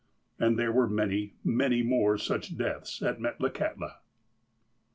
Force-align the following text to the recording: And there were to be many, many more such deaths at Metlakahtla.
And 0.39 0.57
there 0.57 0.71
were 0.71 0.87
to 0.87 0.89
be 0.91 0.95
many, 1.07 1.33
many 1.43 1.83
more 1.83 2.17
such 2.17 2.57
deaths 2.57 3.03
at 3.03 3.19
Metlakahtla. 3.19 3.97